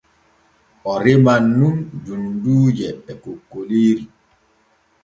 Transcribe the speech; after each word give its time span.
O 0.91 0.93
reman 1.03 1.43
nun 1.57 1.77
dunduuje 2.03 2.89
e 3.11 3.13
kokkoliiri. 3.23 4.05